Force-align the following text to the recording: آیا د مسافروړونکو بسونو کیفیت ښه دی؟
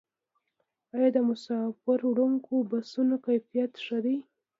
آیا 0.95 1.09
د 1.13 1.17
مسافروړونکو 1.29 2.53
بسونو 2.71 3.15
کیفیت 3.25 3.71
ښه 3.85 3.97
دی؟ 4.05 4.17